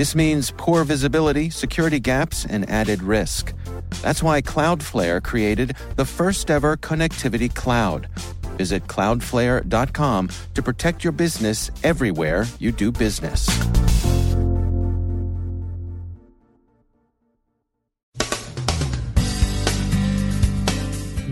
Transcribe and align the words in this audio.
This 0.00 0.14
means 0.14 0.50
poor 0.56 0.82
visibility, 0.84 1.50
security 1.50 2.00
gaps, 2.00 2.46
and 2.46 2.66
added 2.70 3.02
risk. 3.02 3.52
That's 4.00 4.22
why 4.22 4.40
Cloudflare 4.40 5.22
created 5.22 5.76
the 5.96 6.06
first 6.06 6.50
ever 6.50 6.78
connectivity 6.78 7.54
cloud. 7.54 8.08
Visit 8.56 8.86
cloudflare.com 8.86 10.30
to 10.54 10.62
protect 10.62 11.04
your 11.04 11.12
business 11.12 11.70
everywhere 11.84 12.46
you 12.58 12.72
do 12.72 12.90
business. 12.90 13.46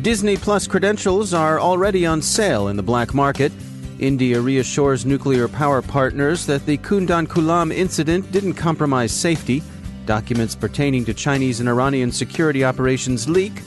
Disney 0.03 0.37
Plus 0.37 0.67
credentials 0.67 1.33
are 1.33 1.59
already 1.59 2.05
on 2.05 2.21
sale 2.21 2.69
in 2.69 2.77
the 2.77 2.83
black 2.83 3.15
market. 3.15 3.51
India 3.98 4.41
reassures 4.41 5.05
nuclear 5.05 5.48
power 5.48 5.83
partners 5.83 6.47
that 6.47 6.65
the 6.66 6.79
Kudankulam 6.79 7.75
incident 7.75 8.30
didn't 8.30 8.55
compromise 8.55 9.12
safety. 9.12 9.62
Documents 10.06 10.55
pertaining 10.55 11.05
to 11.05 11.15
Chinese 11.15 11.61
and 11.61 11.69
Iranian 11.69 12.12
security 12.12 12.65
operations 12.65 13.29
leak. 13.29 13.62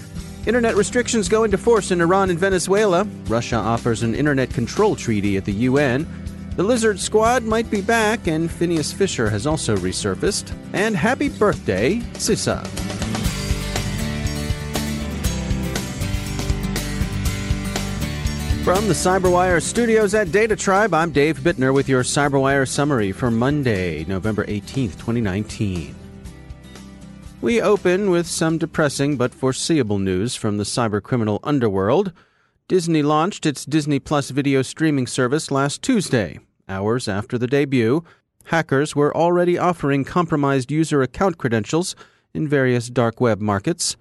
Internet 0.46 0.76
restrictions 0.76 1.30
go 1.30 1.44
into 1.44 1.58
force 1.58 1.92
in 1.92 2.02
Iran 2.02 2.30
and 2.30 2.40
Venezuela. 2.40 3.04
Russia 3.28 3.58
offers 3.58 4.02
an 4.02 4.16
internet 4.16 4.50
control 4.50 4.96
treaty 4.96 5.38
at 5.38 5.46
the 5.46 5.54
UN. 5.54 6.08
The 6.56 6.64
Lizard 6.64 7.00
Squad 7.00 7.44
might 7.44 7.70
be 7.70 7.82
back, 7.82 8.28
and 8.28 8.50
Phineas 8.50 8.92
Fisher 8.92 9.30
has 9.30 9.46
also 9.46 9.76
resurfaced. 9.78 10.52
And 10.74 10.96
happy 10.96 11.30
birthday, 11.30 11.98
CISA. 12.14 12.91
From 18.64 18.88
the 18.88 18.94
CyberWire 18.94 19.60
studios 19.60 20.14
at 20.14 20.32
Data 20.32 20.56
Tribe, 20.56 20.94
I'm 20.94 21.10
Dave 21.10 21.40
Bittner 21.40 21.74
with 21.74 21.90
your 21.90 22.04
CyberWire 22.04 22.68
summary 22.68 23.12
for 23.12 23.32
Monday, 23.32 24.06
November 24.06 24.46
18th, 24.46 25.00
2019. 25.00 25.96
We 27.42 27.60
open 27.60 28.12
with 28.12 28.28
some 28.28 28.60
depressing 28.60 29.18
but 29.18 29.34
foreseeable 29.34 29.98
news 29.98 30.36
from 30.36 30.58
the 30.58 30.64
cybercriminal 30.64 31.40
underworld. 31.42 32.14
Disney 32.68 33.02
launched 33.02 33.48
its 33.48 33.66
Disney 33.66 33.98
Plus 33.98 34.30
video 34.30 34.62
streaming 34.62 35.08
service 35.08 35.50
last 35.50 35.82
Tuesday, 35.82 36.40
hours 36.70 37.08
after 37.08 37.40
the 37.40 37.48
debut. 37.48 38.04
Hackers 38.46 38.96
were 38.96 39.18
already 39.18 39.58
offering 39.58 40.04
compromised 40.04 40.72
user 40.72 41.02
account 41.02 41.40
credentials 41.40 41.96
in 42.32 42.48
various 42.48 42.92
dark 42.92 43.20
web 43.20 43.42
markets. 43.42 43.98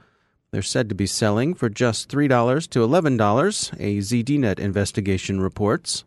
They're 0.51 0.63
said 0.63 0.89
to 0.89 0.95
be 0.95 1.07
selling 1.07 1.55
for 1.55 1.69
just 1.69 2.11
$3 2.11 2.69
to 2.71 2.79
$11, 2.81 3.73
a 3.79 3.99
ZDNet 3.99 4.59
investigation 4.59 5.41
reports. 5.41 6.05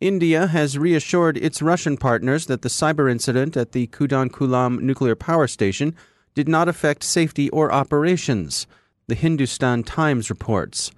India 0.00 0.46
has 0.46 0.78
reassured 0.78 1.36
its 1.36 1.60
Russian 1.60 1.96
partners 1.96 2.46
that 2.46 2.62
the 2.62 2.70
cyber 2.70 3.10
incident 3.10 3.56
at 3.56 3.72
the 3.72 3.86
Kudankulam 3.88 4.80
nuclear 4.80 5.14
power 5.14 5.46
station 5.46 5.94
did 6.34 6.48
not 6.48 6.68
affect 6.68 7.04
safety 7.04 7.50
or 7.50 7.72
operations, 7.72 8.66
the 9.08 9.14
Hindustan 9.14 9.82
Times 9.82 10.30
reports. 10.30 10.90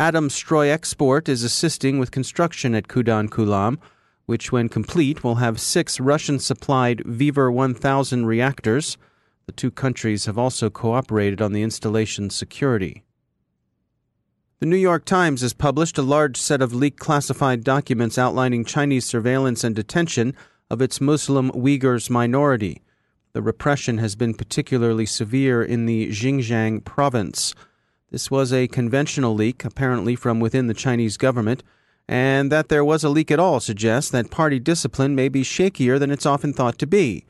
Atomstroyexport 0.00 1.28
is 1.28 1.44
assisting 1.44 1.98
with 1.98 2.10
construction 2.10 2.74
at 2.74 2.88
Kudankulam, 2.88 3.78
which, 4.26 4.50
when 4.50 4.68
complete, 4.68 5.22
will 5.22 5.36
have 5.36 5.60
six 5.60 6.00
Russian 6.00 6.38
supplied 6.38 7.00
VVER 7.04 7.52
1000 7.52 8.26
reactors. 8.26 8.96
The 9.50 9.56
two 9.56 9.72
countries 9.72 10.26
have 10.26 10.38
also 10.38 10.70
cooperated 10.70 11.42
on 11.42 11.52
the 11.52 11.62
installation's 11.62 12.36
security. 12.36 13.02
The 14.60 14.66
New 14.66 14.76
York 14.76 15.04
Times 15.04 15.40
has 15.40 15.54
published 15.54 15.98
a 15.98 16.02
large 16.02 16.36
set 16.36 16.62
of 16.62 16.72
leaked 16.72 17.00
classified 17.00 17.64
documents 17.64 18.16
outlining 18.16 18.64
Chinese 18.64 19.06
surveillance 19.06 19.64
and 19.64 19.74
detention 19.74 20.36
of 20.70 20.80
its 20.80 21.00
Muslim 21.00 21.50
Uyghurs 21.50 22.08
minority. 22.08 22.80
The 23.32 23.42
repression 23.42 23.98
has 23.98 24.14
been 24.14 24.34
particularly 24.34 25.04
severe 25.04 25.64
in 25.64 25.86
the 25.86 26.10
Xinjiang 26.10 26.84
province. 26.84 27.52
This 28.12 28.30
was 28.30 28.52
a 28.52 28.68
conventional 28.68 29.34
leak, 29.34 29.64
apparently 29.64 30.14
from 30.14 30.38
within 30.38 30.68
the 30.68 30.74
Chinese 30.74 31.16
government, 31.16 31.64
and 32.06 32.52
that 32.52 32.68
there 32.68 32.84
was 32.84 33.02
a 33.02 33.08
leak 33.08 33.32
at 33.32 33.40
all 33.40 33.58
suggests 33.58 34.12
that 34.12 34.30
party 34.30 34.60
discipline 34.60 35.16
may 35.16 35.28
be 35.28 35.42
shakier 35.42 35.98
than 35.98 36.12
it's 36.12 36.24
often 36.24 36.52
thought 36.52 36.78
to 36.78 36.86
be. 36.86 37.24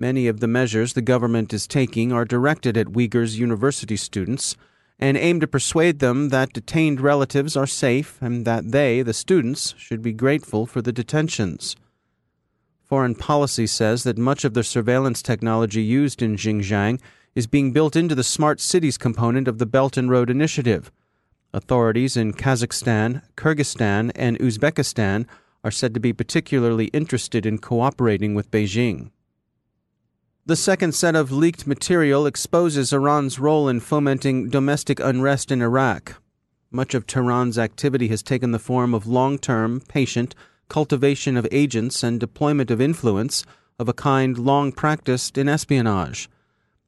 Many 0.00 0.28
of 0.28 0.38
the 0.38 0.46
measures 0.46 0.92
the 0.92 1.02
government 1.02 1.52
is 1.52 1.66
taking 1.66 2.12
are 2.12 2.24
directed 2.24 2.76
at 2.76 2.86
Uyghurs 2.86 3.36
university 3.36 3.96
students 3.96 4.56
and 4.96 5.16
aim 5.16 5.40
to 5.40 5.48
persuade 5.48 5.98
them 5.98 6.28
that 6.28 6.52
detained 6.52 7.00
relatives 7.00 7.56
are 7.56 7.66
safe 7.66 8.16
and 8.22 8.44
that 8.44 8.70
they, 8.70 9.02
the 9.02 9.12
students, 9.12 9.74
should 9.76 10.00
be 10.00 10.12
grateful 10.12 10.66
for 10.66 10.80
the 10.80 10.92
detentions. 10.92 11.74
Foreign 12.84 13.16
policy 13.16 13.66
says 13.66 14.04
that 14.04 14.16
much 14.16 14.44
of 14.44 14.54
the 14.54 14.62
surveillance 14.62 15.20
technology 15.20 15.82
used 15.82 16.22
in 16.22 16.36
Xinjiang 16.36 17.00
is 17.34 17.48
being 17.48 17.72
built 17.72 17.96
into 17.96 18.14
the 18.14 18.22
smart 18.22 18.60
cities 18.60 18.98
component 18.98 19.48
of 19.48 19.58
the 19.58 19.66
Belt 19.66 19.96
and 19.96 20.08
Road 20.08 20.30
Initiative. 20.30 20.92
Authorities 21.52 22.16
in 22.16 22.34
Kazakhstan, 22.34 23.22
Kyrgyzstan, 23.36 24.12
and 24.14 24.38
Uzbekistan 24.38 25.26
are 25.64 25.72
said 25.72 25.92
to 25.94 26.00
be 26.00 26.12
particularly 26.12 26.86
interested 26.86 27.44
in 27.44 27.58
cooperating 27.58 28.36
with 28.36 28.52
Beijing. 28.52 29.10
The 30.48 30.56
second 30.56 30.94
set 30.94 31.14
of 31.14 31.30
leaked 31.30 31.66
material 31.66 32.24
exposes 32.24 32.90
Iran's 32.90 33.38
role 33.38 33.68
in 33.68 33.80
fomenting 33.80 34.48
domestic 34.48 34.98
unrest 34.98 35.52
in 35.52 35.60
Iraq. 35.60 36.22
Much 36.70 36.94
of 36.94 37.06
Tehran's 37.06 37.58
activity 37.58 38.08
has 38.08 38.22
taken 38.22 38.52
the 38.52 38.58
form 38.58 38.94
of 38.94 39.06
long 39.06 39.38
term, 39.38 39.82
patient 39.88 40.34
cultivation 40.70 41.36
of 41.36 41.46
agents 41.52 42.02
and 42.02 42.18
deployment 42.18 42.70
of 42.70 42.80
influence 42.80 43.44
of 43.78 43.90
a 43.90 43.92
kind 43.92 44.38
long 44.38 44.72
practiced 44.72 45.36
in 45.36 45.50
espionage. 45.50 46.30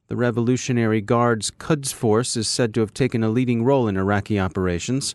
The 0.07 0.15
Revolutionary 0.15 1.01
Guard's 1.01 1.51
Quds 1.51 1.93
Force 1.93 2.35
is 2.35 2.47
said 2.47 2.73
to 2.73 2.79
have 2.79 2.95
taken 2.95 3.23
a 3.23 3.29
leading 3.29 3.63
role 3.63 3.87
in 3.87 3.95
Iraqi 3.95 4.39
operations. 4.39 5.13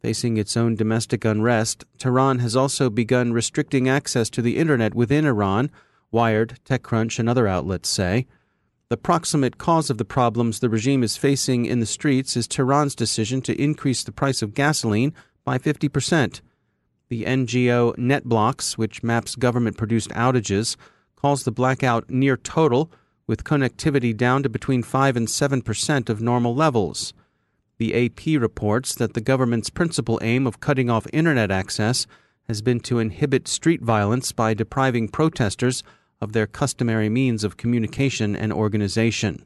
Facing 0.00 0.38
its 0.38 0.56
own 0.56 0.76
domestic 0.76 1.26
unrest, 1.26 1.84
Tehran 1.98 2.38
has 2.38 2.56
also 2.56 2.88
begun 2.88 3.34
restricting 3.34 3.86
access 3.86 4.30
to 4.30 4.40
the 4.40 4.56
Internet 4.56 4.94
within 4.94 5.26
Iran 5.26 5.70
Wired, 6.10 6.58
TechCrunch, 6.64 7.18
and 7.18 7.28
other 7.28 7.46
outlets 7.46 7.88
say. 7.88 8.26
The 8.88 8.96
proximate 8.96 9.58
cause 9.58 9.90
of 9.90 9.98
the 9.98 10.04
problems 10.04 10.60
the 10.60 10.70
regime 10.70 11.02
is 11.02 11.16
facing 11.16 11.66
in 11.66 11.80
the 11.80 11.86
streets 11.86 12.36
is 12.36 12.46
Tehran's 12.46 12.94
decision 12.94 13.42
to 13.42 13.60
increase 13.60 14.04
the 14.04 14.12
price 14.12 14.42
of 14.42 14.54
gasoline 14.54 15.12
by 15.44 15.58
50%. 15.58 16.40
The 17.08 17.24
NGO 17.24 17.96
NetBlocks, 17.96 18.78
which 18.78 19.02
maps 19.02 19.34
government 19.34 19.76
produced 19.76 20.10
outages, 20.10 20.76
calls 21.16 21.44
the 21.44 21.52
blackout 21.52 22.10
near 22.10 22.36
total, 22.36 22.92
with 23.26 23.44
connectivity 23.44 24.16
down 24.16 24.44
to 24.44 24.48
between 24.48 24.82
5 24.82 25.16
and 25.16 25.26
7% 25.26 26.08
of 26.08 26.20
normal 26.20 26.54
levels. 26.54 27.12
The 27.78 28.06
AP 28.06 28.40
reports 28.40 28.94
that 28.94 29.14
the 29.14 29.20
government's 29.20 29.70
principal 29.70 30.18
aim 30.22 30.46
of 30.46 30.60
cutting 30.60 30.88
off 30.88 31.06
internet 31.12 31.50
access 31.50 32.06
has 32.48 32.62
been 32.62 32.80
to 32.80 32.98
inhibit 32.98 33.48
street 33.48 33.82
violence 33.82 34.32
by 34.32 34.54
depriving 34.54 35.08
protesters 35.08 35.82
of 36.20 36.32
their 36.32 36.46
customary 36.46 37.08
means 37.08 37.44
of 37.44 37.56
communication 37.56 38.34
and 38.36 38.52
organization. 38.52 39.44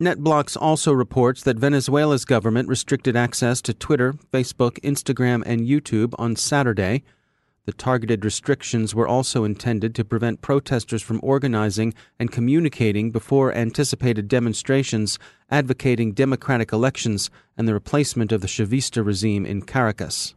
NetBlocks 0.00 0.56
also 0.60 0.92
reports 0.92 1.42
that 1.44 1.58
Venezuela's 1.58 2.24
government 2.24 2.68
restricted 2.68 3.14
access 3.14 3.62
to 3.62 3.72
Twitter, 3.72 4.12
Facebook, 4.32 4.80
Instagram, 4.80 5.42
and 5.46 5.60
YouTube 5.60 6.14
on 6.18 6.34
Saturday. 6.34 7.04
The 7.66 7.72
targeted 7.72 8.24
restrictions 8.24 8.94
were 8.94 9.06
also 9.06 9.44
intended 9.44 9.94
to 9.94 10.04
prevent 10.04 10.42
protesters 10.42 11.00
from 11.00 11.20
organizing 11.22 11.94
and 12.18 12.32
communicating 12.32 13.10
before 13.12 13.54
anticipated 13.54 14.28
demonstrations 14.28 15.18
advocating 15.50 16.12
democratic 16.12 16.72
elections 16.72 17.30
and 17.56 17.68
the 17.68 17.72
replacement 17.72 18.32
of 18.32 18.40
the 18.40 18.48
Chavista 18.48 19.04
regime 19.06 19.46
in 19.46 19.62
Caracas. 19.62 20.34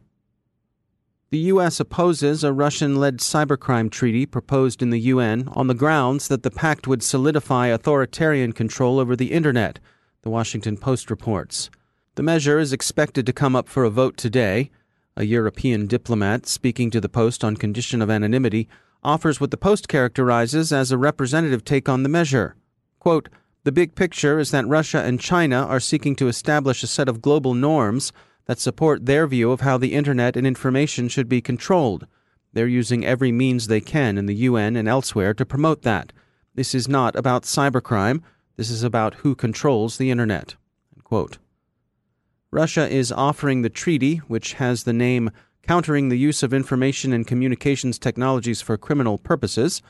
The 1.30 1.38
U.S. 1.52 1.78
opposes 1.78 2.42
a 2.42 2.54
Russian 2.54 2.96
led 2.96 3.18
cybercrime 3.18 3.90
treaty 3.90 4.24
proposed 4.24 4.80
in 4.80 4.88
the 4.88 5.00
UN 5.12 5.46
on 5.48 5.66
the 5.66 5.74
grounds 5.74 6.26
that 6.28 6.42
the 6.42 6.50
pact 6.50 6.86
would 6.86 7.02
solidify 7.02 7.66
authoritarian 7.66 8.52
control 8.52 8.98
over 8.98 9.14
the 9.14 9.32
Internet, 9.32 9.78
the 10.22 10.30
Washington 10.30 10.78
Post 10.78 11.10
reports. 11.10 11.68
The 12.14 12.22
measure 12.22 12.58
is 12.58 12.72
expected 12.72 13.26
to 13.26 13.34
come 13.34 13.54
up 13.54 13.68
for 13.68 13.84
a 13.84 13.90
vote 13.90 14.16
today. 14.16 14.70
A 15.18 15.24
European 15.24 15.86
diplomat, 15.86 16.46
speaking 16.46 16.90
to 16.92 17.00
the 17.00 17.10
Post 17.10 17.44
on 17.44 17.58
condition 17.58 18.00
of 18.00 18.08
anonymity, 18.08 18.66
offers 19.02 19.38
what 19.38 19.50
the 19.50 19.58
Post 19.58 19.86
characterizes 19.86 20.72
as 20.72 20.90
a 20.90 20.96
representative 20.96 21.62
take 21.62 21.90
on 21.90 22.04
the 22.04 22.08
measure. 22.08 22.56
Quote, 23.00 23.28
the 23.64 23.72
big 23.72 23.94
picture 23.94 24.38
is 24.38 24.50
that 24.52 24.66
Russia 24.66 25.02
and 25.04 25.20
China 25.20 25.66
are 25.66 25.78
seeking 25.78 26.16
to 26.16 26.28
establish 26.28 26.82
a 26.82 26.86
set 26.86 27.06
of 27.06 27.20
global 27.20 27.52
norms 27.52 28.14
that 28.48 28.58
support 28.58 29.06
their 29.06 29.26
view 29.26 29.52
of 29.52 29.60
how 29.60 29.78
the 29.78 29.94
Internet 29.94 30.36
and 30.36 30.46
information 30.46 31.06
should 31.06 31.28
be 31.28 31.40
controlled. 31.40 32.06
They're 32.54 32.66
using 32.66 33.04
every 33.04 33.30
means 33.30 33.66
they 33.66 33.80
can 33.80 34.18
in 34.18 34.26
the 34.26 34.34
UN 34.34 34.74
and 34.74 34.88
elsewhere 34.88 35.34
to 35.34 35.46
promote 35.46 35.82
that. 35.82 36.12
This 36.54 36.74
is 36.74 36.88
not 36.88 37.14
about 37.14 37.44
cybercrime. 37.44 38.22
This 38.56 38.70
is 38.70 38.82
about 38.82 39.16
who 39.16 39.36
controls 39.36 39.98
the 39.98 40.10
Internet. 40.10 40.56
Russia 42.50 42.88
is 42.88 43.12
offering 43.12 43.60
the 43.60 43.68
treaty, 43.68 44.16
which 44.16 44.54
has 44.54 44.84
the 44.84 44.92
name 44.94 45.30
Countering 45.62 46.08
the 46.08 46.18
Use 46.18 46.42
of 46.42 46.54
Information 46.54 47.12
and 47.12 47.26
Communications 47.26 47.98
Technologies 47.98 48.62
for 48.62 48.78
Criminal 48.78 49.18
Purposes, 49.18 49.82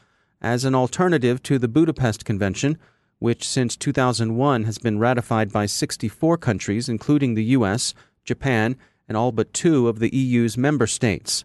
as 0.42 0.64
an 0.64 0.74
alternative 0.74 1.40
to 1.44 1.58
the 1.58 1.68
Budapest 1.68 2.24
Convention, 2.24 2.76
which 3.20 3.48
since 3.48 3.76
2001 3.76 4.64
has 4.64 4.78
been 4.78 4.98
ratified 4.98 5.52
by 5.52 5.66
64 5.66 6.36
countries, 6.38 6.88
including 6.88 7.34
the 7.34 7.44
U.S., 7.44 7.94
Japan, 8.28 8.76
and 9.08 9.16
all 9.16 9.32
but 9.32 9.52
two 9.52 9.88
of 9.88 9.98
the 9.98 10.14
EU's 10.14 10.56
member 10.56 10.86
states. 10.86 11.44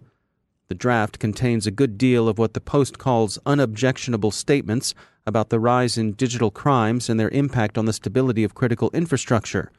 The 0.68 0.76
draft 0.76 1.18
contains 1.18 1.66
a 1.66 1.72
good 1.72 1.98
deal 1.98 2.28
of 2.28 2.38
what 2.38 2.54
the 2.54 2.62
Post 2.62 2.98
calls 2.98 3.40
unobjectionable 3.46 4.32
statements 4.32 4.94
about 5.26 5.50
the 5.50 5.60
rise 5.60 5.98
in 5.98 6.12
digital 6.12 6.52
crimes 6.52 7.10
and 7.10 7.20
their 7.20 7.30
impact 7.30 7.78
on 7.78 7.86
the 7.86 7.94
stability 7.94 8.44
of 8.44 8.54
critical 8.54 8.90
infrastructure. 8.94 9.72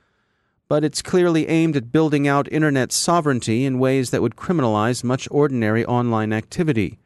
But 0.66 0.82
it's 0.82 1.02
clearly 1.02 1.46
aimed 1.48 1.76
at 1.76 1.92
building 1.92 2.26
out 2.26 2.50
Internet 2.50 2.90
sovereignty 2.90 3.66
in 3.66 3.78
ways 3.78 4.10
that 4.10 4.22
would 4.22 4.36
criminalize 4.36 5.04
much 5.04 5.28
ordinary 5.30 5.84
online 5.84 6.32
activity. 6.32 6.98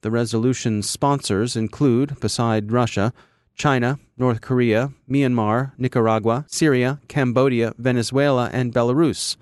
The 0.00 0.10
resolution's 0.10 0.90
sponsors 0.90 1.54
include, 1.54 2.18
beside 2.18 2.72
Russia, 2.72 3.12
China, 3.58 3.98
North 4.16 4.40
Korea, 4.40 4.92
Myanmar, 5.10 5.72
Nicaragua, 5.76 6.46
Syria, 6.48 7.00
Cambodia, 7.08 7.74
Venezuela, 7.76 8.48
and 8.52 8.72
Belarus. 8.72 9.36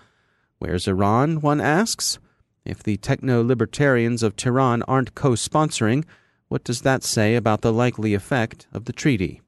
Where's 0.58 0.88
Iran, 0.88 1.40
one 1.40 1.60
asks? 1.60 2.18
If 2.64 2.82
the 2.82 2.96
techno 2.96 3.44
libertarians 3.44 4.22
of 4.22 4.34
Tehran 4.34 4.82
aren't 4.84 5.14
co 5.14 5.32
sponsoring, 5.32 6.04
what 6.48 6.64
does 6.64 6.80
that 6.80 7.04
say 7.04 7.36
about 7.36 7.60
the 7.60 7.72
likely 7.72 8.14
effect 8.14 8.66
of 8.72 8.86
the 8.86 8.92
treaty? 8.92 9.42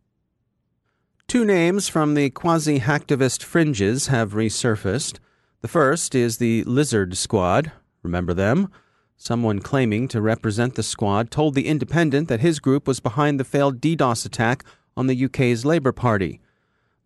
Two 1.27 1.45
names 1.45 1.89
from 1.89 2.15
the 2.15 2.31
quasi 2.31 2.81
hacktivist 2.81 3.43
fringes 3.43 4.07
have 4.07 4.33
resurfaced. 4.33 5.19
The 5.63 5.69
first 5.69 6.15
is 6.15 6.39
the 6.39 6.63
Lizard 6.65 7.17
Squad. 7.17 7.73
Remember 8.03 8.35
them? 8.35 8.71
Someone 9.21 9.59
claiming 9.59 10.07
to 10.09 10.21
represent 10.21 10.77
the 10.77 10.83
squad 10.85 11.33
told 11.33 11.55
The 11.55 11.67
Independent 11.67 12.29
that 12.29 12.39
his 12.39 12.61
group 12.61 12.87
was 12.87 13.01
behind 13.01 13.39
the 13.39 13.45
failed 13.45 13.81
DDoS 13.81 14.25
attack 14.25 14.65
on 14.97 15.09
the 15.09 15.25
UK's 15.25 15.65
Labour 15.65 15.91
Party. 15.91 16.41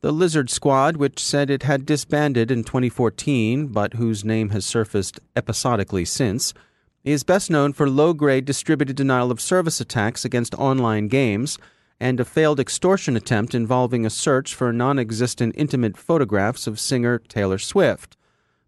The 0.03 0.12
Lizard 0.12 0.50
Squad, 0.50 0.99
which 0.99 1.25
said 1.25 1.49
it 1.49 1.62
had 1.62 1.87
disbanded 1.87 2.50
in 2.50 2.64
2014, 2.64 3.69
but 3.69 3.94
whose 3.94 4.26
name 4.26 4.50
has 4.50 4.67
surfaced 4.67 5.20
episodically 5.35 6.05
since, 6.05 6.53
is 7.03 7.25
best 7.25 7.50
known 7.50 7.73
for 7.73 7.88
low 7.88 8.12
grade 8.12 8.44
distributed 8.44 8.94
denial 8.94 9.31
of 9.31 9.41
service 9.41 9.81
attacks 9.81 10.23
against 10.23 10.55
online 10.56 11.09
games 11.09 11.56
and 11.99 12.20
a 12.20 12.26
failed 12.26 12.61
extortion 12.61 13.17
attempt 13.17 13.55
involving 13.55 14.05
a 14.05 14.11
search 14.11 14.55
for 14.55 14.70
non 14.70 14.99
existent 14.99 15.55
intimate 15.56 15.97
photographs 15.97 16.67
of 16.67 16.79
singer 16.79 17.19
Taylor 17.19 17.59
Swift. 17.59 18.19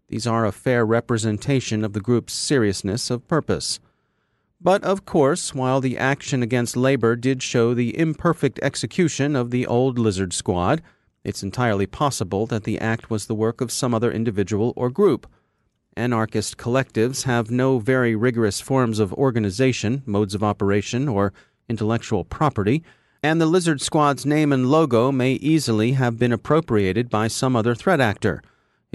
These 0.09 0.27
are 0.27 0.45
a 0.45 0.51
fair 0.51 0.85
representation 0.85 1.83
of 1.83 1.93
the 1.93 2.01
group's 2.01 2.33
seriousness 2.33 3.09
of 3.09 3.27
purpose. 3.27 3.79
But 4.61 4.83
of 4.83 5.05
course, 5.05 5.53
while 5.53 5.81
the 5.81 5.97
action 5.97 6.41
against 6.41 6.77
labor 6.77 7.15
did 7.15 7.43
show 7.43 7.73
the 7.73 7.97
imperfect 7.97 8.59
execution 8.61 9.35
of 9.35 9.51
the 9.51 9.65
old 9.67 9.99
lizard 9.99 10.33
squad, 10.33 10.81
it's 11.23 11.43
entirely 11.43 11.87
possible 11.87 12.45
that 12.47 12.63
the 12.63 12.79
act 12.79 13.09
was 13.09 13.25
the 13.25 13.35
work 13.35 13.61
of 13.61 13.71
some 13.71 13.93
other 13.93 14.11
individual 14.11 14.73
or 14.75 14.89
group. 14.89 15.27
Anarchist 15.97 16.57
collectives 16.57 17.23
have 17.23 17.49
no 17.49 17.79
very 17.79 18.15
rigorous 18.15 18.61
forms 18.61 18.99
of 18.99 19.13
organization, 19.13 20.03
modes 20.05 20.35
of 20.35 20.43
operation, 20.43 21.07
or 21.07 21.33
intellectual 21.67 22.23
property, 22.23 22.83
and 23.23 23.41
the 23.41 23.45
Lizard 23.47 23.81
Squad's 23.81 24.25
name 24.25 24.53
and 24.53 24.69
logo 24.69 25.11
may 25.11 25.33
easily 25.33 25.93
have 25.93 26.19
been 26.19 26.31
appropriated 26.31 27.09
by 27.09 27.27
some 27.27 27.55
other 27.55 27.73
threat 27.73 27.99
actor. 27.99 28.43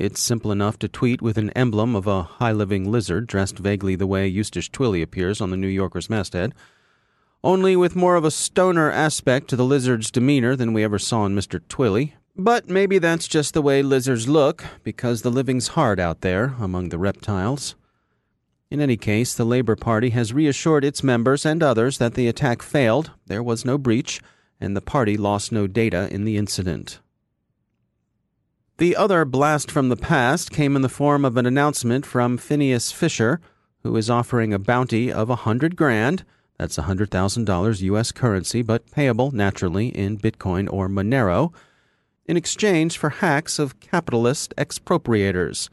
It's 0.00 0.18
simple 0.18 0.50
enough 0.50 0.78
to 0.78 0.88
tweet 0.88 1.20
with 1.20 1.36
an 1.36 1.50
emblem 1.50 1.94
of 1.94 2.06
a 2.06 2.22
high 2.22 2.52
living 2.52 2.90
lizard 2.90 3.26
dressed 3.26 3.58
vaguely 3.58 3.96
the 3.96 4.06
way 4.06 4.26
Eustace 4.26 4.66
Twilly 4.66 5.02
appears 5.02 5.42
on 5.42 5.50
the 5.50 5.58
New 5.58 5.68
Yorker's 5.68 6.08
masthead, 6.08 6.54
only 7.44 7.76
with 7.76 7.94
more 7.94 8.16
of 8.16 8.24
a 8.24 8.30
stoner 8.30 8.90
aspect 8.90 9.48
to 9.48 9.56
the 9.56 9.64
lizard's 9.64 10.10
demeanor 10.10 10.56
than 10.56 10.72
we 10.72 10.82
ever 10.82 10.98
saw 10.98 11.26
in 11.26 11.36
Mr. 11.36 11.60
Twilly. 11.68 12.14
But 12.34 12.66
maybe 12.66 12.96
that's 12.96 13.28
just 13.28 13.52
the 13.52 13.60
way 13.60 13.82
lizards 13.82 14.26
look, 14.26 14.64
because 14.84 15.20
the 15.20 15.30
living's 15.30 15.68
hard 15.68 16.00
out 16.00 16.22
there 16.22 16.54
among 16.58 16.88
the 16.88 16.98
reptiles. 16.98 17.74
In 18.70 18.80
any 18.80 18.96
case, 18.96 19.34
the 19.34 19.44
Labour 19.44 19.76
Party 19.76 20.08
has 20.10 20.32
reassured 20.32 20.82
its 20.82 21.04
members 21.04 21.44
and 21.44 21.62
others 21.62 21.98
that 21.98 22.14
the 22.14 22.26
attack 22.26 22.62
failed, 22.62 23.10
there 23.26 23.42
was 23.42 23.66
no 23.66 23.76
breach, 23.76 24.22
and 24.58 24.74
the 24.74 24.80
party 24.80 25.18
lost 25.18 25.52
no 25.52 25.66
data 25.66 26.08
in 26.10 26.24
the 26.24 26.38
incident. 26.38 27.00
The 28.80 28.96
other 28.96 29.26
blast 29.26 29.70
from 29.70 29.90
the 29.90 29.96
past 29.96 30.50
came 30.50 30.74
in 30.74 30.80
the 30.80 30.88
form 30.88 31.22
of 31.22 31.36
an 31.36 31.44
announcement 31.44 32.06
from 32.06 32.38
Phineas 32.38 32.90
Fisher, 32.90 33.38
who 33.82 33.94
is 33.94 34.08
offering 34.08 34.54
a 34.54 34.58
bounty 34.58 35.12
of 35.12 35.28
a 35.28 35.36
hundred 35.44 35.76
grand. 35.76 36.24
That's 36.56 36.78
a 36.78 36.88
hundred 36.88 37.10
thousand 37.10 37.44
dollars 37.44 37.82
U.S. 37.82 38.10
currency, 38.10 38.62
but 38.62 38.90
payable 38.90 39.32
naturally 39.32 39.88
in 39.88 40.16
Bitcoin 40.16 40.66
or 40.72 40.88
Monero, 40.88 41.52
in 42.24 42.38
exchange 42.38 42.96
for 42.96 43.10
hacks 43.10 43.58
of 43.58 43.80
capitalist 43.80 44.54
expropriators. 44.56 45.68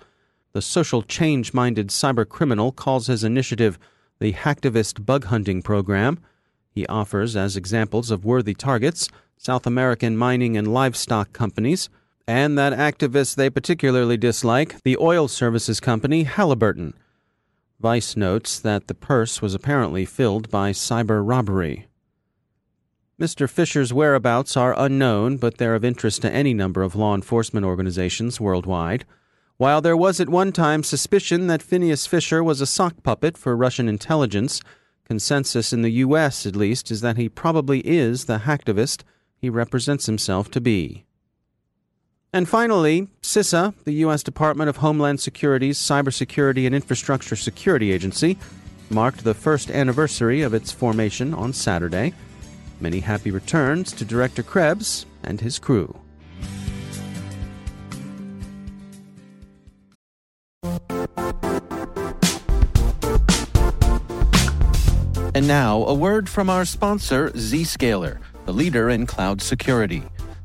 The 0.51 0.62
social 0.62 1.01
change 1.01 1.54
minded 1.54 1.88
cybercriminal 1.88 2.75
calls 2.75 3.07
his 3.07 3.24
initiative 3.24 3.80
the 4.19 4.33
Hacktivist 4.33 5.06
Bug 5.06 5.27
Hunting 5.27 5.62
Program. 5.62 6.19
He 6.71 6.86
offers 6.88 7.38
as 7.38 7.56
examples 7.56 8.12
of 8.12 8.25
worthy 8.25 8.54
targets 8.54 9.07
South 9.38 9.65
American 9.65 10.18
mining 10.18 10.57
and 10.57 10.74
livestock 10.74 11.31
companies 11.31 11.88
and 12.28 12.58
that 12.58 12.74
activists 12.74 13.36
they 13.36 13.50
particularly 13.50 14.18
dislike, 14.18 14.82
the 14.84 14.98
oil 14.98 15.28
services 15.28 15.80
company 15.80 16.24
Halliburton. 16.24 16.94
Vice 17.80 18.18
notes 18.18 18.60
that 18.60 18.88
the 18.88 18.94
purse 18.94 19.42
was 19.42 19.54
apparently 19.54 20.04
filled 20.04 20.50
by 20.50 20.72
cyber 20.72 21.26
robbery. 21.26 21.88
Mr. 23.20 23.50
Fisher's 23.50 23.94
whereabouts 23.94 24.56
are 24.56 24.78
unknown, 24.78 25.38
but 25.38 25.58
they're 25.58 25.74
of 25.74 25.86
interest 25.86 26.22
to 26.22 26.31
any 26.31 26.54
number 26.54 26.84
of 26.84 26.96
law 26.96 27.16
enforcement 27.16 27.66
organizations 27.66 28.40
worldwide. 28.40 29.06
While 29.57 29.81
there 29.81 29.98
was 29.98 30.19
at 30.19 30.30
one 30.30 30.52
time 30.52 30.84
suspicion 30.84 31.48
that 31.48 31.64
Phineas 31.64 32.06
Fisher 32.06 32.44
was 32.44 32.62
a 32.62 32.68
sock 32.68 33.02
puppet 33.02 33.36
for 33.36 33.56
Russian 33.56 33.90
intelligence, 33.90 34.62
consensus 35.04 35.74
in 35.74 35.81
the 35.81 35.90
U.S., 36.06 36.46
at 36.46 36.56
least, 36.56 36.92
is 36.92 37.02
that 37.02 37.18
he 37.18 37.28
probably 37.28 37.80
is 37.80 38.26
the 38.26 38.40
hacktivist 38.40 39.02
he 39.36 39.50
represents 39.50 40.06
himself 40.06 40.52
to 40.52 40.62
be. 40.62 41.06
And 42.38 42.48
finally, 42.48 43.08
CISA, 43.24 43.74
the 43.84 43.94
U.S. 43.94 44.22
Department 44.22 44.70
of 44.70 44.78
Homeland 44.78 45.20
Security's 45.20 45.80
Cybersecurity 45.80 46.68
and 46.68 46.76
Infrastructure 46.76 47.36
Security 47.36 47.92
Agency, 47.92 48.38
marked 48.92 49.24
the 49.24 49.34
first 49.34 49.72
anniversary 49.72 50.44
of 50.44 50.54
its 50.54 50.72
formation 50.72 51.34
on 51.34 51.52
Saturday. 51.52 52.14
Many 52.80 53.00
happy 53.00 53.32
returns 53.32 53.92
to 53.94 54.06
Director 54.06 54.44
Krebs 54.44 55.08
and 55.24 55.42
his 55.42 55.58
crew. 55.58 56.00
And 65.34 65.48
now, 65.48 65.84
a 65.86 65.94
word 65.96 66.30
from 66.30 66.52
our 66.52 66.66
sponsor, 66.66 67.32
Zscaler, 67.32 68.20
the 68.46 68.54
leader 68.54 68.92
in 68.92 69.08
cloud 69.08 69.42
security. 69.42 70.04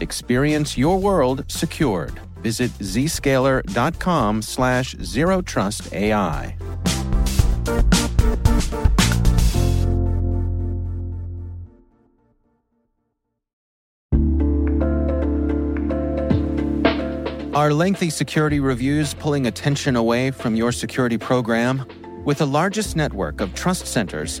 Experience 0.00 0.76
your 0.76 0.98
world 0.98 1.44
secured. 1.48 2.20
Visit 2.42 2.70
zscaler.com 2.78 4.42
slash 4.42 4.94
zerotrustai. 4.96 6.56
trust 7.66 8.90
Are 17.52 17.74
lengthy 17.74 18.10
security 18.10 18.58
reviews 18.60 19.12
pulling 19.12 19.46
attention 19.46 19.96
away 19.96 20.30
from 20.30 20.54
your 20.54 20.72
security 20.72 21.18
program? 21.18 21.84
With 22.24 22.38
the 22.38 22.46
largest 22.46 22.96
network 22.96 23.40
of 23.40 23.54
trust 23.54 23.86
centers, 23.86 24.40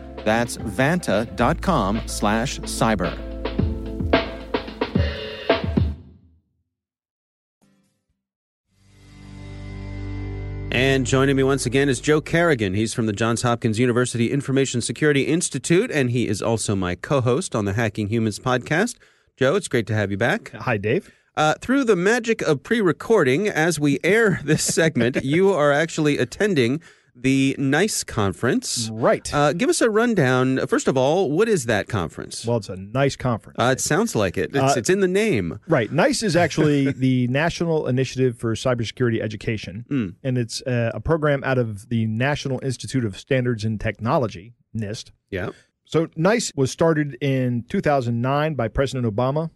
That's 0.23 0.57
vanta.com 0.57 2.01
slash 2.05 2.59
cyber. 2.61 3.31
And 10.73 11.05
joining 11.05 11.35
me 11.35 11.43
once 11.43 11.65
again 11.65 11.89
is 11.89 11.99
Joe 11.99 12.21
Carrigan. 12.21 12.73
He's 12.75 12.93
from 12.93 13.05
the 13.05 13.11
Johns 13.11 13.41
Hopkins 13.41 13.77
University 13.77 14.31
Information 14.31 14.79
Security 14.79 15.23
Institute, 15.23 15.91
and 15.91 16.11
he 16.11 16.29
is 16.29 16.41
also 16.41 16.77
my 16.77 16.95
co 16.95 17.19
host 17.19 17.55
on 17.55 17.65
the 17.65 17.73
Hacking 17.73 18.07
Humans 18.07 18.39
podcast. 18.39 18.95
Joe, 19.35 19.55
it's 19.55 19.67
great 19.67 19.85
to 19.87 19.93
have 19.93 20.11
you 20.11 20.17
back. 20.17 20.51
Hi, 20.53 20.77
Dave. 20.77 21.11
Uh, 21.35 21.55
through 21.59 21.83
the 21.83 21.97
magic 21.97 22.41
of 22.41 22.63
pre 22.63 22.79
recording, 22.79 23.49
as 23.49 23.81
we 23.81 23.99
air 24.01 24.39
this 24.45 24.63
segment, 24.63 25.17
you 25.23 25.51
are 25.51 25.73
actually 25.73 26.17
attending 26.17 26.81
the 27.15 27.55
NICE 27.59 28.03
conference. 28.03 28.89
Right. 28.91 29.31
Uh, 29.33 29.53
give 29.53 29.69
us 29.69 29.81
a 29.81 29.89
rundown. 29.89 30.65
First 30.67 30.87
of 30.87 30.97
all, 30.97 31.29
what 31.31 31.47
is 31.49 31.65
that 31.65 31.87
conference? 31.87 32.45
well, 32.45 32.57
it's 32.57 32.69
a 32.69 32.75
nice 32.75 33.15
conference. 33.15 33.57
Uh, 33.59 33.71
it 33.73 33.79
sounds 33.81 34.15
like 34.15 34.37
it. 34.37 34.51
It's, 34.55 34.57
Uh, 34.57 34.73
it's 34.77 34.89
in 34.89 34.99
the 35.01 35.07
name. 35.07 35.59
right. 35.67 35.91
NICE 35.91 36.23
is 36.23 36.35
actually 36.35 36.91
the 37.07 37.27
National 37.27 37.87
Initiative 37.87 38.37
for 38.37 38.53
Cybersecurity 38.55 39.21
Education, 39.21 40.15
and 40.23 40.37
it's 40.37 40.61
uh, 40.63 40.91
a 40.93 40.99
program 40.99 41.43
out 41.43 41.57
of 41.57 41.89
the 41.89 42.05
National 42.07 42.59
Institute 42.63 43.05
of 43.05 43.17
Standards 43.17 43.63
and 43.65 43.79
Technology, 43.79 44.53
NIST. 44.75 45.11
Yeah. 45.29 45.49
So 45.85 46.07
NICE 46.15 46.53
was 46.55 46.71
started 46.71 47.17
in 47.21 47.65
2009 47.67 48.55
by 48.55 48.67
President 48.69 49.05
Obama, 49.13 49.49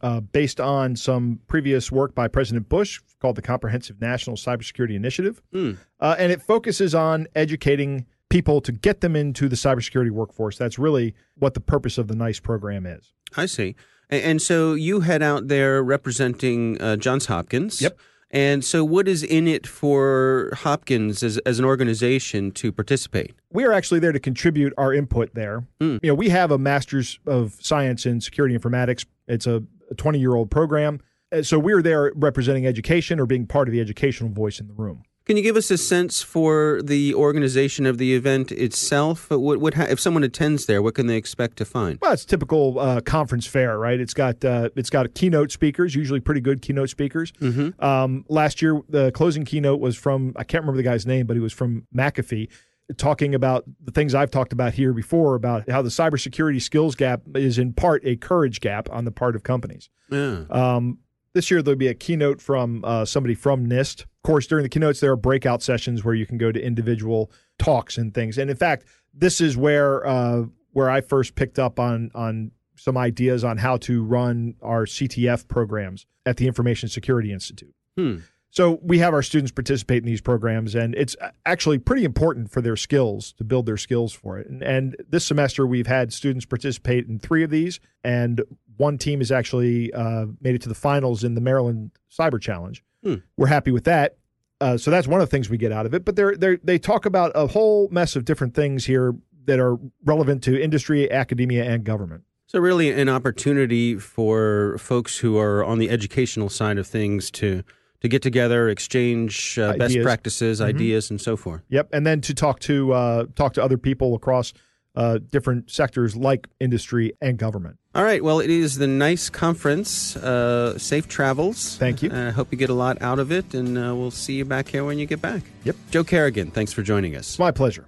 uh, 0.00 0.20
based 0.20 0.60
on 0.60 0.96
some 0.96 1.40
previous 1.48 1.90
work 1.92 2.14
by 2.14 2.28
President 2.28 2.68
Bush 2.68 3.00
called 3.20 3.36
the 3.36 3.42
Comprehensive 3.42 4.00
National 4.00 4.36
Cybersecurity 4.36 4.94
Initiative, 4.94 5.42
uh, 5.54 6.16
and 6.18 6.32
it 6.32 6.42
focuses 6.42 6.94
on 6.94 7.26
educating 7.34 8.06
people 8.28 8.60
to 8.62 8.72
get 8.72 9.00
them 9.02 9.14
into 9.14 9.48
the 9.48 9.56
cybersecurity 9.56 10.10
workforce. 10.10 10.56
That's 10.56 10.78
really 10.78 11.14
what 11.38 11.54
the 11.54 11.60
purpose 11.60 11.98
of 11.98 12.08
the 12.08 12.14
NICE 12.14 12.40
program 12.40 12.86
is. 12.86 13.12
I 13.36 13.46
see. 13.46 13.76
And, 14.08 14.42
so 14.42 14.74
you 14.74 15.00
head 15.00 15.22
out 15.22 15.48
there 15.48 15.82
representing 15.82 16.80
uh, 16.82 16.96
Johns 16.96 17.26
Hopkins. 17.26 17.80
Yep. 17.80 17.98
And 18.34 18.64
so, 18.64 18.82
what 18.84 19.08
is 19.08 19.22
in 19.22 19.46
it 19.46 19.66
for 19.66 20.50
Hopkins 20.54 21.22
as, 21.22 21.36
as 21.38 21.58
an 21.58 21.64
organization 21.64 22.50
to 22.52 22.72
participate? 22.72 23.34
we 23.50 23.64
are 23.64 23.72
actually 23.72 24.00
there 24.00 24.12
to 24.12 24.18
contribute 24.20 24.72
our 24.78 24.94
input 24.94 25.34
there. 25.34 25.66
You 25.78 26.00
know, 26.02 26.14
we 26.14 26.30
have 26.30 26.50
a 26.50 26.56
master's 26.56 27.18
of 27.26 27.56
science 27.60 28.06
in 28.06 28.20
security 28.22 28.56
informatics. 28.56 29.04
It's 29.28 29.46
a 29.46 29.62
20 29.98 30.18
year 30.18 30.34
old 30.34 30.50
program. 30.50 31.00
Uh, 31.30 31.42
So 31.42 31.58
we're 31.58 31.82
there 31.82 32.12
representing 32.14 32.66
education 32.66 33.20
or 33.20 33.26
being 33.26 33.46
part 33.46 33.68
of 33.68 33.72
the 33.72 33.80
educational 33.80 34.30
voice 34.30 34.58
in 34.58 34.68
the 34.68 34.72
room. 34.74 35.02
Can 35.24 35.36
you 35.36 35.42
give 35.42 35.56
us 35.56 35.70
a 35.70 35.78
sense 35.78 36.22
for 36.22 36.80
the 36.82 37.14
organization 37.14 37.86
of 37.86 37.98
the 37.98 38.14
event 38.14 38.50
itself? 38.50 39.30
What, 39.30 39.60
what 39.60 39.74
ha- 39.74 39.86
if 39.88 40.00
someone 40.00 40.24
attends 40.24 40.66
there, 40.66 40.82
what 40.82 40.94
can 40.94 41.06
they 41.06 41.16
expect 41.16 41.56
to 41.58 41.64
find? 41.64 41.98
Well, 42.02 42.12
it's 42.12 42.24
typical 42.24 42.78
uh, 42.78 43.00
conference 43.02 43.46
fair, 43.46 43.78
right? 43.78 44.00
It's 44.00 44.14
got 44.14 44.44
uh, 44.44 44.70
it's 44.74 44.90
got 44.90 45.14
keynote 45.14 45.52
speakers, 45.52 45.94
usually 45.94 46.20
pretty 46.20 46.40
good 46.40 46.60
keynote 46.60 46.90
speakers. 46.90 47.32
Mm-hmm. 47.32 47.82
Um, 47.84 48.24
last 48.28 48.60
year, 48.62 48.80
the 48.88 49.12
closing 49.12 49.44
keynote 49.44 49.80
was 49.80 49.96
from 49.96 50.32
I 50.36 50.44
can't 50.44 50.62
remember 50.62 50.78
the 50.78 50.88
guy's 50.88 51.06
name, 51.06 51.26
but 51.26 51.36
he 51.36 51.40
was 51.40 51.52
from 51.52 51.86
McAfee, 51.94 52.48
talking 52.96 53.34
about 53.34 53.64
the 53.82 53.92
things 53.92 54.14
I've 54.14 54.30
talked 54.30 54.52
about 54.52 54.74
here 54.74 54.92
before 54.92 55.34
about 55.34 55.68
how 55.70 55.82
the 55.82 55.88
cybersecurity 55.88 56.60
skills 56.60 56.94
gap 56.94 57.22
is 57.34 57.58
in 57.58 57.72
part 57.72 58.02
a 58.04 58.16
courage 58.16 58.60
gap 58.60 58.88
on 58.90 59.04
the 59.04 59.12
part 59.12 59.36
of 59.36 59.42
companies. 59.42 59.88
Yeah. 60.10 60.44
Um, 60.50 60.98
this 61.34 61.50
year 61.50 61.62
there'll 61.62 61.78
be 61.78 61.88
a 61.88 61.94
keynote 61.94 62.40
from 62.40 62.84
uh, 62.84 63.04
somebody 63.04 63.34
from 63.34 63.66
NIST. 63.66 64.02
Of 64.02 64.22
course, 64.24 64.46
during 64.46 64.62
the 64.62 64.68
keynotes 64.68 65.00
there 65.00 65.12
are 65.12 65.16
breakout 65.16 65.62
sessions 65.62 66.04
where 66.04 66.14
you 66.14 66.26
can 66.26 66.38
go 66.38 66.52
to 66.52 66.60
individual 66.60 67.30
talks 67.58 67.98
and 67.98 68.14
things. 68.14 68.38
And 68.38 68.50
in 68.50 68.56
fact, 68.56 68.84
this 69.14 69.40
is 69.40 69.56
where 69.56 70.06
uh, 70.06 70.44
where 70.72 70.90
I 70.90 71.00
first 71.00 71.34
picked 71.34 71.58
up 71.58 71.78
on 71.78 72.10
on 72.14 72.52
some 72.76 72.96
ideas 72.96 73.44
on 73.44 73.58
how 73.58 73.76
to 73.76 74.02
run 74.02 74.54
our 74.62 74.84
CTF 74.84 75.46
programs 75.46 76.06
at 76.26 76.36
the 76.36 76.46
Information 76.46 76.88
Security 76.88 77.32
Institute. 77.32 77.74
Hmm. 77.96 78.18
So 78.52 78.80
we 78.82 78.98
have 78.98 79.14
our 79.14 79.22
students 79.22 79.50
participate 79.50 80.02
in 80.02 80.06
these 80.06 80.20
programs, 80.20 80.74
and 80.74 80.94
it's 80.94 81.16
actually 81.46 81.78
pretty 81.78 82.04
important 82.04 82.50
for 82.50 82.60
their 82.60 82.76
skills 82.76 83.32
to 83.38 83.44
build 83.44 83.64
their 83.64 83.78
skills 83.78 84.12
for 84.12 84.38
it. 84.38 84.46
And, 84.46 84.62
and 84.62 84.96
this 85.08 85.24
semester, 85.24 85.66
we've 85.66 85.86
had 85.86 86.12
students 86.12 86.44
participate 86.44 87.08
in 87.08 87.18
three 87.18 87.42
of 87.42 87.48
these, 87.48 87.80
and 88.04 88.42
one 88.76 88.98
team 88.98 89.20
has 89.20 89.30
actually 89.30 89.92
uh, 89.92 90.26
made 90.40 90.54
it 90.54 90.62
to 90.62 90.68
the 90.68 90.74
finals 90.74 91.24
in 91.24 91.34
the 91.34 91.40
Maryland 91.40 91.90
Cyber 92.10 92.40
Challenge. 92.40 92.82
Hmm. 93.02 93.16
We're 93.36 93.48
happy 93.48 93.70
with 93.70 93.84
that. 93.84 94.16
Uh, 94.60 94.76
so 94.76 94.90
that's 94.90 95.08
one 95.08 95.20
of 95.20 95.28
the 95.28 95.30
things 95.30 95.50
we 95.50 95.58
get 95.58 95.72
out 95.72 95.86
of 95.86 95.94
it. 95.94 96.04
But 96.04 96.14
they're, 96.14 96.36
they're, 96.36 96.58
they 96.62 96.78
talk 96.78 97.04
about 97.04 97.32
a 97.34 97.48
whole 97.48 97.88
mess 97.90 98.14
of 98.14 98.24
different 98.24 98.54
things 98.54 98.84
here 98.84 99.14
that 99.46 99.58
are 99.58 99.76
relevant 100.04 100.42
to 100.44 100.62
industry, 100.62 101.10
academia, 101.10 101.64
and 101.64 101.84
government. 101.84 102.22
So, 102.46 102.58
really, 102.58 102.90
an 102.90 103.08
opportunity 103.08 103.96
for 103.96 104.76
folks 104.78 105.18
who 105.18 105.38
are 105.38 105.64
on 105.64 105.78
the 105.78 105.88
educational 105.88 106.48
side 106.48 106.78
of 106.78 106.86
things 106.86 107.30
to 107.32 107.62
to 108.02 108.08
get 108.08 108.20
together, 108.20 108.68
exchange 108.68 109.58
uh, 109.58 109.74
best 109.76 109.96
practices, 110.02 110.60
ideas, 110.60 111.08
and 111.08 111.20
so 111.20 111.36
forth. 111.36 111.62
Yep, 111.68 111.90
and 111.92 112.06
then 112.06 112.20
to 112.22 112.34
talk 112.34 112.58
to 112.60 112.92
uh, 112.92 113.26
talk 113.36 113.54
to 113.54 113.62
other 113.62 113.78
people 113.78 114.14
across 114.14 114.52
uh, 114.94 115.18
different 115.18 115.70
sectors 115.70 116.16
like 116.16 116.48
industry 116.60 117.12
and 117.20 117.38
government. 117.38 117.78
All 117.94 118.04
right. 118.04 118.22
Well, 118.22 118.40
it 118.40 118.50
is 118.50 118.76
the 118.76 118.86
nice 118.86 119.28
conference. 119.30 120.16
Uh, 120.16 120.78
safe 120.78 121.08
travels. 121.08 121.76
Thank 121.76 122.02
you. 122.02 122.10
And 122.10 122.28
I 122.28 122.30
hope 122.30 122.52
you 122.52 122.58
get 122.58 122.70
a 122.70 122.74
lot 122.74 123.00
out 123.02 123.18
of 123.18 123.30
it, 123.30 123.54
and 123.54 123.76
uh, 123.76 123.94
we'll 123.94 124.10
see 124.10 124.34
you 124.34 124.44
back 124.44 124.68
here 124.68 124.84
when 124.84 124.98
you 124.98 125.06
get 125.06 125.20
back. 125.20 125.42
Yep. 125.64 125.76
Joe 125.90 126.04
Carrigan, 126.04 126.50
thanks 126.50 126.72
for 126.72 126.82
joining 126.82 127.16
us. 127.16 127.28
It's 127.30 127.38
my 127.38 127.50
pleasure. 127.50 127.86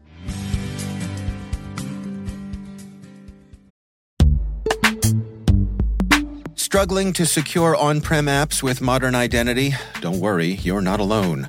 Struggling 6.56 7.12
to 7.12 7.24
secure 7.24 7.76
on 7.76 8.00
prem 8.00 8.26
apps 8.26 8.60
with 8.60 8.80
modern 8.80 9.14
identity? 9.14 9.74
Don't 10.00 10.18
worry, 10.18 10.54
you're 10.54 10.80
not 10.80 10.98
alone. 10.98 11.48